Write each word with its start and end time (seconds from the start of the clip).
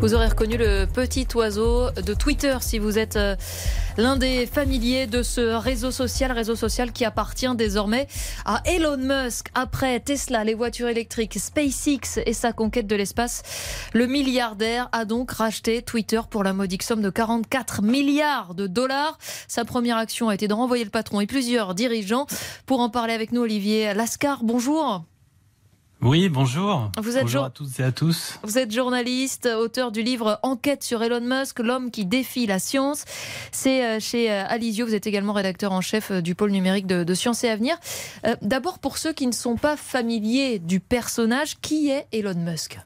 Vous 0.00 0.14
aurez 0.14 0.26
reconnu 0.26 0.56
le 0.58 0.86
petit 0.86 1.26
oiseau 1.34 1.90
de 1.92 2.14
Twitter 2.14 2.58
si 2.60 2.78
vous 2.78 2.98
êtes 2.98 3.16
euh, 3.16 3.36
l'un 3.96 4.16
des 4.16 4.44
familiers 4.44 5.06
de 5.06 5.22
ce 5.22 5.40
réseau 5.40 5.90
social, 5.90 6.30
réseau 6.32 6.56
social 6.56 6.92
qui 6.92 7.04
appartient 7.04 7.54
désormais 7.54 8.06
à 8.44 8.60
Elon 8.66 8.98
Musk. 8.98 9.46
Après 9.54 10.00
Tesla, 10.00 10.44
les 10.44 10.54
voitures 10.54 10.88
électriques, 10.88 11.38
SpaceX 11.38 12.20
et 12.26 12.34
sa 12.34 12.52
conquête 12.52 12.86
de 12.86 12.96
l'espace, 12.96 13.42
le 13.94 14.06
milliardaire 14.06 14.90
a 14.92 15.04
donc 15.06 15.30
racheté 15.30 15.80
Twitter 15.80 16.20
pour 16.28 16.44
la 16.44 16.52
modique 16.52 16.82
somme 16.82 17.00
de 17.00 17.10
44 17.10 17.82
milliards 17.82 18.54
de 18.54 18.66
dollars. 18.66 19.18
Sa 19.48 19.64
première 19.64 19.96
action 19.96 20.28
a 20.28 20.34
été 20.34 20.48
de 20.48 20.54
renvoyer 20.54 20.84
le 20.84 20.90
patron 20.90 21.20
et 21.20 21.26
plusieurs 21.26 21.74
dirigeants. 21.74 22.26
Pour 22.66 22.80
en 22.80 22.90
parler 22.90 23.14
avec 23.14 23.32
nous, 23.32 23.40
Olivier 23.40 23.94
Lascar, 23.94 24.44
bonjour. 24.44 25.04
Oui, 26.04 26.28
bonjour. 26.28 26.90
Vous 27.00 27.16
êtes 27.16 27.22
bonjour 27.22 27.44
à 27.44 27.50
toutes 27.50 27.80
et 27.80 27.82
à 27.82 27.90
tous. 27.90 28.38
Vous 28.42 28.58
êtes 28.58 28.70
journaliste, 28.70 29.46
auteur 29.46 29.90
du 29.90 30.02
livre 30.02 30.38
Enquête 30.42 30.82
sur 30.82 31.02
Elon 31.02 31.22
Musk, 31.22 31.60
l'homme 31.60 31.90
qui 31.90 32.04
défie 32.04 32.46
la 32.46 32.58
science. 32.58 33.06
C'est 33.52 33.82
euh, 33.86 34.00
chez 34.00 34.30
euh, 34.30 34.44
Alizio. 34.46 34.84
Vous 34.84 34.94
êtes 34.94 35.06
également 35.06 35.32
rédacteur 35.32 35.72
en 35.72 35.80
chef 35.80 36.10
euh, 36.10 36.20
du 36.20 36.34
pôle 36.34 36.50
numérique 36.50 36.86
de, 36.86 37.04
de 37.04 37.14
Science 37.14 37.42
et 37.44 37.48
Avenir. 37.48 37.78
D'abord, 38.42 38.80
pour 38.80 38.98
ceux 38.98 39.14
qui 39.14 39.26
ne 39.26 39.32
sont 39.32 39.56
pas 39.56 39.78
familiers 39.78 40.58
du 40.58 40.78
personnage, 40.78 41.56
qui 41.62 41.88
est 41.88 42.06
Elon 42.12 42.34
Musk? 42.34 42.78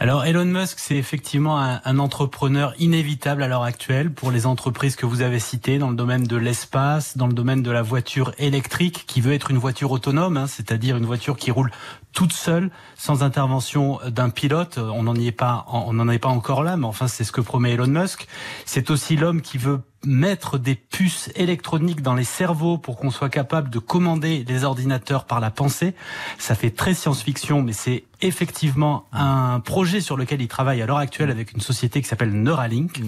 Alors 0.00 0.24
Elon 0.24 0.44
Musk, 0.44 0.78
c'est 0.80 0.96
effectivement 0.96 1.60
un, 1.60 1.80
un, 1.84 1.98
entrepreneur 1.98 2.74
inévitable 2.78 3.42
à 3.44 3.48
l'heure 3.48 3.62
actuelle 3.62 4.12
pour 4.12 4.32
les 4.32 4.44
entreprises 4.44 4.96
que 4.96 5.06
vous 5.06 5.22
avez 5.22 5.38
citées 5.38 5.78
dans 5.78 5.88
le 5.88 5.96
domaine 5.96 6.24
de 6.24 6.36
l'espace, 6.36 7.16
dans 7.16 7.28
le 7.28 7.32
domaine 7.32 7.62
de 7.62 7.70
la 7.70 7.82
voiture 7.82 8.32
électrique, 8.38 9.04
qui 9.06 9.20
veut 9.20 9.32
être 9.32 9.52
une 9.52 9.58
voiture 9.58 9.92
autonome, 9.92 10.36
hein, 10.36 10.46
c'est-à-dire 10.48 10.96
une 10.96 11.06
voiture 11.06 11.36
qui 11.36 11.52
roule 11.52 11.70
toute 12.12 12.32
seule, 12.32 12.70
sans 12.96 13.22
intervention 13.22 14.00
d'un 14.08 14.30
pilote. 14.30 14.78
On 14.78 15.04
n'en 15.04 15.14
est 15.14 15.32
pas, 15.32 15.66
on 15.68 15.92
n'en 15.92 16.08
est 16.08 16.18
pas 16.18 16.28
encore 16.28 16.62
là, 16.62 16.76
mais 16.76 16.86
enfin 16.86 17.06
c'est 17.06 17.24
ce 17.24 17.32
que 17.32 17.40
promet 17.40 17.72
Elon 17.72 17.86
Musk. 17.86 18.26
C'est 18.64 18.90
aussi 18.90 19.16
l'homme 19.16 19.42
qui 19.42 19.58
veut 19.58 19.80
mettre 20.06 20.58
des 20.58 20.74
puces 20.74 21.30
électroniques 21.36 22.02
dans 22.02 22.14
les 22.14 22.24
cerveaux 22.24 22.78
pour 22.78 22.96
qu'on 22.96 23.10
soit 23.10 23.28
capable 23.28 23.70
de 23.70 23.78
commander 23.78 24.44
les 24.46 24.64
ordinateurs 24.64 25.24
par 25.24 25.40
la 25.40 25.50
pensée. 25.50 25.94
Ça 26.38 26.54
fait 26.54 26.70
très 26.70 26.94
science-fiction, 26.94 27.62
mais 27.62 27.72
c'est 27.72 28.04
effectivement 28.20 29.06
un 29.12 29.60
projet 29.60 30.00
sur 30.00 30.16
lequel 30.16 30.40
il 30.40 30.48
travaille 30.48 30.82
à 30.82 30.86
l'heure 30.86 30.98
actuelle 30.98 31.30
avec 31.30 31.52
une 31.52 31.60
société 31.60 32.00
qui 32.02 32.08
s'appelle 32.08 32.32
Neuralink. 32.32 33.00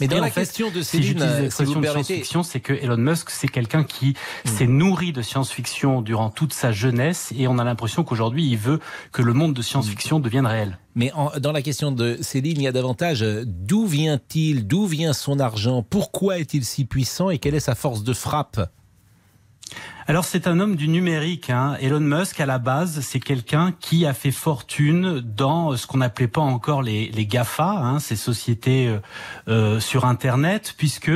Mais 0.00 0.08
dans 0.08 0.20
la 0.20 0.30
question 0.30 0.70
de 0.70 0.82
Céline, 0.82 1.18
si 1.18 1.42
l'expression 1.42 1.80
de 1.80 1.86
science-fiction, 1.86 2.42
c'est 2.42 2.60
que 2.60 2.72
Elon 2.72 2.96
Musk, 2.96 3.30
c'est 3.30 3.48
quelqu'un 3.48 3.84
qui 3.84 4.10
mm. 4.10 4.48
s'est 4.48 4.66
nourri 4.66 5.12
de 5.12 5.22
science-fiction 5.22 6.02
durant 6.02 6.30
toute 6.30 6.52
sa 6.52 6.72
jeunesse, 6.72 7.32
et 7.36 7.48
on 7.48 7.58
a 7.58 7.64
l'impression 7.64 8.04
qu'aujourd'hui, 8.04 8.46
il 8.46 8.58
veut 8.58 8.80
que 9.12 9.22
le 9.22 9.32
monde 9.32 9.54
de 9.54 9.62
science-fiction 9.62 10.18
mm. 10.18 10.22
devienne 10.22 10.46
réel. 10.46 10.78
Mais 10.94 11.12
en, 11.12 11.30
dans 11.38 11.52
la 11.52 11.62
question 11.62 11.92
de 11.92 12.18
Céline, 12.20 12.56
il 12.58 12.64
y 12.64 12.68
a 12.68 12.72
davantage 12.72 13.22
euh, 13.22 13.44
d'où 13.46 13.86
vient-il, 13.86 14.66
d'où 14.66 14.86
vient 14.86 15.12
son 15.12 15.38
argent, 15.38 15.82
pourquoi 15.82 16.38
est-il 16.38 16.64
si 16.64 16.84
puissant 16.84 17.30
et 17.30 17.38
quelle 17.38 17.54
est 17.54 17.60
sa 17.60 17.74
force 17.74 18.02
de 18.02 18.12
frappe? 18.12 18.60
Alors 20.06 20.24
c'est 20.24 20.46
un 20.46 20.60
homme 20.60 20.76
du 20.76 20.88
numérique. 20.88 21.50
Hein. 21.50 21.76
Elon 21.80 22.00
Musk, 22.00 22.40
à 22.40 22.46
la 22.46 22.58
base, 22.58 23.00
c'est 23.00 23.20
quelqu'un 23.20 23.72
qui 23.78 24.06
a 24.06 24.14
fait 24.14 24.30
fortune 24.30 25.20
dans 25.20 25.76
ce 25.76 25.86
qu'on 25.86 25.98
n'appelait 25.98 26.28
pas 26.28 26.40
encore 26.40 26.82
les, 26.82 27.10
les 27.10 27.26
GAFA, 27.26 27.70
hein, 27.70 27.98
ces 27.98 28.16
sociétés 28.16 28.88
euh, 28.88 28.98
euh 29.48 29.80
sur 29.80 30.04
Internet, 30.04 30.74
puisque 30.76 31.10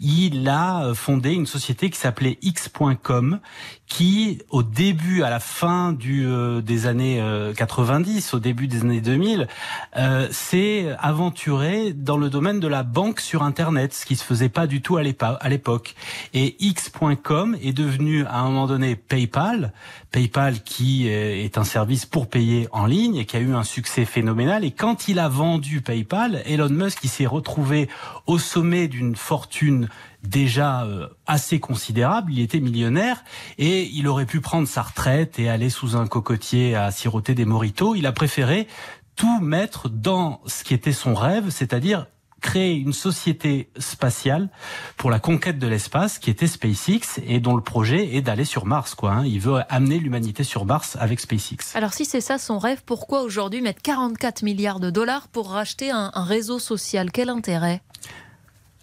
il 0.00 0.48
a 0.48 0.92
fondé 0.94 1.32
une 1.32 1.46
société 1.46 1.90
qui 1.90 1.98
s'appelait 1.98 2.38
X.com, 2.42 3.40
qui, 3.88 4.40
au 4.50 4.62
début, 4.62 5.22
à 5.22 5.30
la 5.30 5.40
fin 5.40 5.92
du, 5.92 6.26
euh, 6.26 6.60
des 6.60 6.86
années 6.86 7.22
90, 7.56 8.32
euh, 8.32 8.36
au 8.36 8.40
début 8.40 8.68
des 8.68 8.82
années 8.82 9.00
2000, 9.00 9.48
euh, 9.96 10.28
s'est 10.30 10.94
aventuré 11.00 11.92
dans 11.94 12.18
le 12.18 12.28
domaine 12.28 12.60
de 12.60 12.68
la 12.68 12.82
banque 12.82 13.20
sur 13.20 13.42
Internet, 13.42 13.94
ce 13.94 14.04
qui 14.04 14.14
se 14.14 14.24
faisait 14.24 14.50
pas 14.50 14.66
du 14.66 14.82
tout 14.82 14.98
à 14.98 15.02
l'époque. 15.02 15.94
Et 16.34 16.56
X.com 16.60 17.56
est 17.62 17.72
devenu 17.72 18.17
à 18.26 18.38
un 18.38 18.44
moment 18.44 18.66
donné 18.66 18.96
PayPal, 18.96 19.72
PayPal 20.10 20.62
qui 20.62 21.08
est 21.08 21.58
un 21.58 21.64
service 21.64 22.06
pour 22.06 22.28
payer 22.28 22.68
en 22.72 22.86
ligne 22.86 23.16
et 23.16 23.26
qui 23.26 23.36
a 23.36 23.40
eu 23.40 23.54
un 23.54 23.64
succès 23.64 24.04
phénoménal. 24.04 24.64
Et 24.64 24.70
quand 24.70 25.08
il 25.08 25.18
a 25.18 25.28
vendu 25.28 25.80
PayPal, 25.80 26.42
Elon 26.46 26.68
Musk, 26.70 26.98
il 27.04 27.10
s'est 27.10 27.26
retrouvé 27.26 27.88
au 28.26 28.38
sommet 28.38 28.88
d'une 28.88 29.16
fortune 29.16 29.88
déjà 30.22 30.84
euh, 30.84 31.08
assez 31.26 31.60
considérable. 31.60 32.32
Il 32.32 32.40
était 32.40 32.60
millionnaire 32.60 33.22
et 33.58 33.84
il 33.84 34.08
aurait 34.08 34.26
pu 34.26 34.40
prendre 34.40 34.66
sa 34.66 34.82
retraite 34.82 35.38
et 35.38 35.48
aller 35.48 35.70
sous 35.70 35.96
un 35.96 36.06
cocotier 36.06 36.74
à 36.74 36.90
siroter 36.90 37.34
des 37.34 37.44
moritos. 37.44 37.94
Il 37.94 38.06
a 38.06 38.12
préféré 38.12 38.66
tout 39.16 39.40
mettre 39.40 39.88
dans 39.88 40.40
ce 40.46 40.64
qui 40.64 40.74
était 40.74 40.92
son 40.92 41.14
rêve, 41.14 41.50
c'est-à-dire 41.50 42.06
créer 42.40 42.74
une 42.74 42.92
société 42.92 43.70
spatiale 43.78 44.48
pour 44.96 45.10
la 45.10 45.18
conquête 45.18 45.58
de 45.58 45.66
l'espace 45.66 46.18
qui 46.18 46.30
était 46.30 46.46
SpaceX 46.46 47.20
et 47.26 47.40
dont 47.40 47.56
le 47.56 47.62
projet 47.62 48.14
est 48.16 48.22
d'aller 48.22 48.44
sur 48.44 48.66
Mars. 48.66 48.94
Quoi, 48.94 49.12
hein. 49.12 49.24
Il 49.26 49.40
veut 49.40 49.60
amener 49.68 49.98
l'humanité 49.98 50.44
sur 50.44 50.64
Mars 50.64 50.96
avec 51.00 51.20
SpaceX. 51.20 51.74
Alors 51.74 51.94
si 51.94 52.04
c'est 52.04 52.20
ça 52.20 52.38
son 52.38 52.58
rêve, 52.58 52.82
pourquoi 52.84 53.22
aujourd'hui 53.22 53.60
mettre 53.60 53.82
44 53.82 54.42
milliards 54.42 54.80
de 54.80 54.90
dollars 54.90 55.28
pour 55.28 55.50
racheter 55.50 55.90
un, 55.90 56.10
un 56.14 56.24
réseau 56.24 56.58
social? 56.58 57.10
Quel 57.12 57.28
intérêt? 57.28 57.82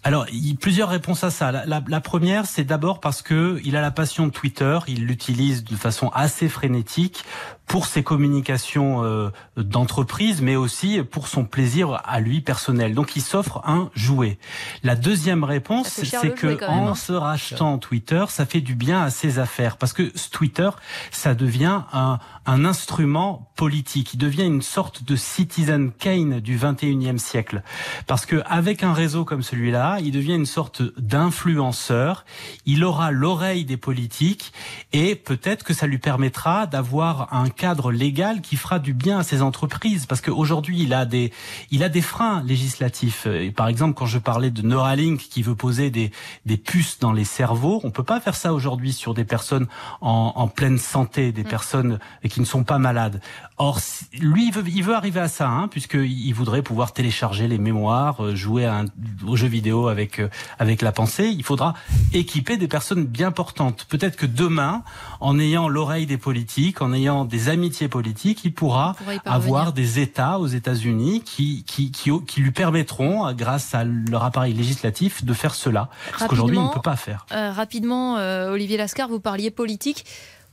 Alors, 0.06 0.26
il 0.30 0.46
y 0.46 0.52
a 0.52 0.54
plusieurs 0.54 0.88
réponses 0.88 1.24
à 1.24 1.30
ça. 1.30 1.50
La, 1.50 1.66
la, 1.66 1.82
la 1.84 2.00
première, 2.00 2.46
c'est 2.46 2.62
d'abord 2.62 3.00
parce 3.00 3.22
que 3.22 3.60
il 3.64 3.74
a 3.74 3.80
la 3.80 3.90
passion 3.90 4.28
de 4.28 4.30
Twitter, 4.30 4.78
il 4.86 5.04
l'utilise 5.04 5.64
de 5.64 5.74
façon 5.74 6.10
assez 6.10 6.48
frénétique 6.48 7.24
pour 7.66 7.86
ses 7.86 8.02
communications 8.02 9.04
euh, 9.04 9.30
d'entreprise, 9.56 10.42
mais 10.42 10.56
aussi 10.56 11.02
pour 11.02 11.28
son 11.28 11.44
plaisir 11.44 12.00
à 12.04 12.20
lui 12.20 12.40
personnel. 12.40 12.94
Donc, 12.94 13.16
il 13.16 13.22
s'offre 13.22 13.62
un 13.64 13.90
jouet. 13.94 14.38
La 14.82 14.96
deuxième 14.96 15.44
réponse, 15.44 15.88
c'est 15.88 16.34
que 16.34 16.64
en 16.66 16.94
se 16.94 17.12
rachetant 17.12 17.78
Twitter, 17.78 18.24
ça 18.28 18.46
fait 18.46 18.60
du 18.60 18.74
bien 18.74 19.02
à 19.02 19.10
ses 19.10 19.38
affaires, 19.38 19.76
parce 19.76 19.92
que 19.92 20.12
Twitter, 20.30 20.70
ça 21.10 21.34
devient 21.34 21.82
un, 21.92 22.18
un 22.46 22.64
instrument 22.64 23.50
politique. 23.56 24.14
Il 24.14 24.18
devient 24.18 24.44
une 24.44 24.62
sorte 24.62 25.04
de 25.04 25.16
Citizen 25.16 25.92
Kane 25.92 26.40
du 26.40 26.58
21e 26.58 27.18
siècle, 27.18 27.62
parce 28.06 28.26
que 28.26 28.42
avec 28.46 28.82
un 28.82 28.92
réseau 28.92 29.24
comme 29.24 29.42
celui-là 29.42 29.98
il 30.00 30.12
devient 30.12 30.34
une 30.34 30.46
sorte 30.46 30.82
d'influenceur. 30.98 32.24
Il 32.64 32.84
aura 32.84 33.10
l'oreille 33.10 33.64
des 33.64 33.76
politiques 33.76 34.52
et 34.92 35.14
peut-être 35.14 35.64
que 35.64 35.74
ça 35.74 35.86
lui 35.86 35.98
permettra 35.98 36.66
d'avoir 36.66 37.32
un 37.34 37.48
cadre 37.56 37.90
légal 37.90 38.40
qui 38.40 38.56
fera 38.56 38.78
du 38.78 38.94
bien 38.94 39.18
à 39.18 39.22
ses 39.22 39.42
entreprises. 39.42 40.06
Parce 40.06 40.20
qu'aujourd'hui, 40.20 40.82
il 40.82 40.94
a 40.94 41.06
des, 41.06 41.32
il 41.70 41.82
a 41.82 41.88
des 41.88 42.02
freins 42.02 42.42
législatifs. 42.44 43.26
Et 43.26 43.50
par 43.50 43.68
exemple, 43.68 43.94
quand 43.94 44.06
je 44.06 44.18
parlais 44.18 44.50
de 44.50 44.62
Neuralink 44.62 45.18
qui 45.18 45.42
veut 45.42 45.54
poser 45.54 45.90
des, 45.90 46.10
des 46.44 46.56
puces 46.56 46.98
dans 46.98 47.12
les 47.12 47.24
cerveaux, 47.24 47.80
on 47.84 47.90
peut 47.90 48.04
pas 48.04 48.20
faire 48.20 48.36
ça 48.36 48.52
aujourd'hui 48.52 48.92
sur 48.92 49.14
des 49.14 49.24
personnes 49.24 49.66
en, 50.00 50.32
en 50.36 50.48
pleine 50.48 50.78
santé, 50.78 51.32
des 51.32 51.44
mm. 51.44 51.48
personnes 51.48 51.98
qui 52.28 52.40
ne 52.40 52.46
sont 52.46 52.64
pas 52.64 52.78
malades. 52.78 53.20
Or, 53.58 53.80
lui, 54.20 54.48
il 54.48 54.52
veut, 54.52 54.64
il 54.68 54.82
veut 54.82 54.94
arriver 54.94 55.20
à 55.20 55.28
ça, 55.28 55.48
hein, 55.48 55.68
puisqu'il 55.68 56.32
voudrait 56.34 56.62
pouvoir 56.62 56.92
télécharger 56.92 57.48
les 57.48 57.58
mémoires, 57.58 58.22
euh, 58.22 58.34
jouer 58.34 58.66
à 58.66 58.80
un, 58.80 58.84
aux 59.26 59.36
jeux 59.36 59.48
vidéo 59.48 59.88
avec 59.88 60.18
euh, 60.18 60.28
avec 60.58 60.82
la 60.82 60.92
pensée. 60.92 61.28
Il 61.28 61.42
faudra 61.42 61.74
équiper 62.12 62.58
des 62.58 62.68
personnes 62.68 63.04
bien 63.04 63.30
portantes. 63.32 63.86
Peut-être 63.88 64.16
que 64.16 64.26
demain, 64.26 64.82
en 65.20 65.38
ayant 65.38 65.68
l'oreille 65.68 66.06
des 66.06 66.18
politiques, 66.18 66.82
en 66.82 66.92
ayant 66.92 67.24
des 67.24 67.45
amitiés 67.48 67.88
politiques, 67.88 68.44
il 68.44 68.54
pourra 68.54 68.94
avoir 69.24 69.72
des 69.72 70.00
États 70.00 70.38
aux 70.38 70.46
États-Unis 70.46 71.22
qui, 71.24 71.64
qui, 71.64 71.90
qui, 71.90 72.10
qui 72.26 72.40
lui 72.40 72.52
permettront, 72.52 73.32
grâce 73.32 73.74
à 73.74 73.84
leur 73.84 74.24
appareil 74.24 74.54
législatif, 74.54 75.24
de 75.24 75.32
faire 75.32 75.54
cela. 75.54 75.88
Ce 76.18 76.24
qu'aujourd'hui, 76.26 76.56
il 76.56 76.64
ne 76.64 76.72
peut 76.72 76.80
pas 76.80 76.96
faire. 76.96 77.26
Euh, 77.32 77.52
rapidement, 77.52 78.14
Olivier 78.50 78.76
Lascar, 78.76 79.08
vous 79.08 79.20
parliez 79.20 79.50
politique. 79.50 80.04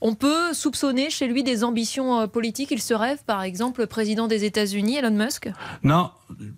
On 0.06 0.14
peut 0.14 0.52
soupçonner 0.52 1.08
chez 1.08 1.26
lui 1.26 1.42
des 1.42 1.64
ambitions 1.64 2.20
euh, 2.20 2.26
politiques. 2.26 2.70
Il 2.70 2.82
se 2.82 2.92
rêve, 2.92 3.18
par 3.24 3.42
exemple, 3.42 3.86
président 3.86 4.26
des 4.26 4.44
États-Unis, 4.44 4.96
Elon 4.96 5.10
Musk? 5.12 5.50
Non, 5.82 6.10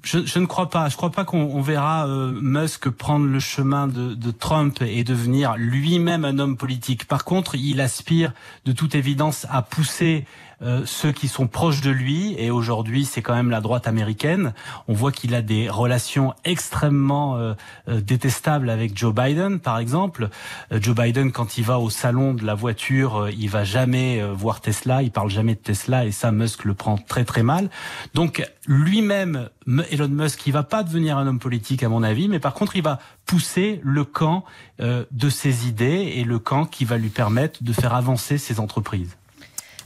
je, 0.02 0.38
ne 0.38 0.46
crois 0.46 0.70
pas. 0.70 0.88
Je 0.88 0.96
crois 0.96 1.10
pas 1.10 1.24
qu'on 1.24 1.60
verra 1.60 2.06
euh, 2.06 2.32
Musk 2.40 2.88
prendre 2.90 3.26
le 3.26 3.40
chemin 3.40 3.86
de, 3.86 4.14
de 4.14 4.30
Trump 4.30 4.82
et 4.82 5.04
devenir 5.04 5.56
lui-même 5.56 6.24
un 6.24 6.38
homme 6.38 6.56
politique. 6.56 7.06
Par 7.06 7.24
contre, 7.24 7.54
il 7.54 7.80
aspire 7.80 8.32
de 8.64 8.72
toute 8.72 8.94
évidence 8.94 9.46
à 9.50 9.62
pousser 9.62 10.24
euh, 10.62 10.82
ceux 10.86 11.12
qui 11.12 11.28
sont 11.28 11.48
proches 11.48 11.82
de 11.82 11.90
lui, 11.90 12.34
et 12.38 12.50
aujourd'hui 12.50 13.04
c'est 13.04 13.20
quand 13.20 13.34
même 13.34 13.50
la 13.50 13.60
droite 13.60 13.86
américaine, 13.86 14.54
on 14.88 14.94
voit 14.94 15.12
qu'il 15.12 15.34
a 15.34 15.42
des 15.42 15.68
relations 15.68 16.32
extrêmement 16.44 17.36
euh, 17.36 17.52
euh, 17.88 18.00
détestables 18.00 18.70
avec 18.70 18.96
Joe 18.96 19.14
Biden, 19.14 19.60
par 19.60 19.78
exemple. 19.78 20.30
Joe 20.70 20.96
Biden, 20.96 21.30
quand 21.30 21.58
il 21.58 21.64
va 21.64 21.78
au 21.78 21.90
salon 21.90 22.32
de 22.32 22.44
la 22.44 22.54
voiture, 22.54 23.28
il 23.28 23.50
va 23.50 23.64
jamais 23.64 24.22
voir 24.32 24.62
Tesla, 24.62 25.02
il 25.02 25.10
parle 25.10 25.28
jamais 25.28 25.54
de 25.54 25.60
Tesla, 25.60 26.06
et 26.06 26.10
ça 26.10 26.32
Musk 26.32 26.64
le 26.64 26.72
prend 26.72 26.96
très 26.96 27.24
très 27.24 27.42
mal. 27.42 27.68
Donc 28.14 28.42
lui-même 28.66 29.50
Elon 29.90 30.08
Musk, 30.08 30.46
il 30.46 30.52
va 30.52 30.62
pas 30.62 30.82
devenir 30.82 31.18
un 31.18 31.26
homme 31.26 31.38
politique 31.38 31.82
à 31.82 31.88
mon 31.88 32.02
avis, 32.02 32.28
mais 32.28 32.38
par 32.38 32.54
contre, 32.54 32.76
il 32.76 32.82
va 32.82 32.98
pousser 33.24 33.80
le 33.82 34.04
camp 34.04 34.44
euh, 34.80 35.04
de 35.10 35.28
ses 35.28 35.66
idées 35.66 36.12
et 36.16 36.24
le 36.24 36.38
camp 36.38 36.66
qui 36.66 36.84
va 36.84 36.96
lui 36.98 37.08
permettre 37.08 37.62
de 37.62 37.72
faire 37.72 37.94
avancer 37.94 38.38
ses 38.38 38.60
entreprises. 38.60 39.16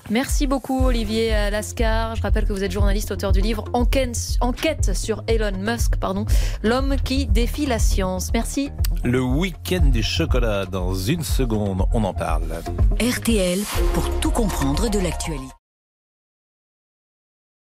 Merci 0.09 0.49
beaucoup 0.49 0.87
Olivier 0.87 1.31
Lascar. 1.50 2.17
Je 2.17 2.23
rappelle 2.23 2.44
que 2.44 2.53
vous 2.53 2.65
êtes 2.65 2.73
journaliste, 2.73 3.12
auteur 3.12 3.31
du 3.31 3.41
livre 3.41 3.65
Enquête, 3.73 4.38
Enquête 4.41 4.97
sur 4.97 5.23
Elon 5.29 5.56
Musk, 5.56 5.97
pardon, 5.97 6.25
l'homme 6.62 6.97
qui 7.05 7.26
défie 7.26 7.67
la 7.67 7.79
science. 7.79 8.33
Merci. 8.33 8.71
Le 9.05 9.21
week-end 9.21 9.87
du 9.87 10.03
chocolat, 10.03 10.67
dans 10.67 10.94
une 10.94 11.23
seconde, 11.23 11.85
on 11.93 12.03
en 12.05 12.15
parle. 12.15 12.61
RTL 13.00 13.61
pour 13.94 14.21
tout 14.21 14.31
comprendre 14.31 14.91
de 14.91 14.99
l'actualité. 14.99 15.60